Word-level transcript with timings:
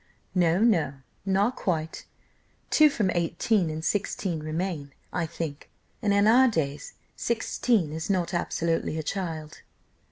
"No, 0.33 0.61
no, 0.63 0.93
not 1.27 1.55
quite; 1.55 2.05
two 2.71 2.89
from 2.89 3.11
eighteen 3.13 3.69
and 3.69 3.85
sixteen 3.85 4.39
remain, 4.39 4.93
I 5.13 5.27
think, 5.27 5.69
and 6.01 6.11
in 6.11 6.25
our 6.25 6.47
days 6.47 6.93
sixteen 7.15 7.93
is 7.93 8.09
not 8.09 8.33
absolutely 8.33 8.97
a 8.97 9.03
child." 9.03 9.61